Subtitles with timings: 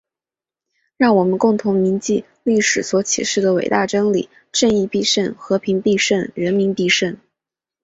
[0.97, 5.35] 让我们共同铭记历史所启示的伟大真理：正义必胜！
[5.37, 6.31] 和平必胜！
[6.33, 7.17] 人民必胜！